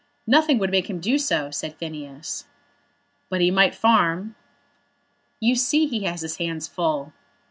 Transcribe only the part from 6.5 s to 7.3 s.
full."